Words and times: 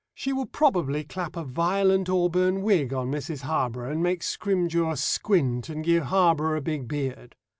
She 0.15 0.33
will 0.33 0.47
probably 0.47 1.03
clap 1.03 1.35
a 1.37 1.43
violent 1.43 2.09
auburn 2.09 2.63
wig 2.63 2.91
on 2.91 3.11
Mrs. 3.11 3.41
Harborough 3.41 3.91
and 3.91 4.01
make 4.01 4.21
Scrimgeour 4.23 4.95
squint 4.95 5.69
and 5.69 5.83
give 5.83 6.05
Harborough 6.05 6.57
a 6.57 6.59
big 6.61 6.87
beard. 6.87 7.35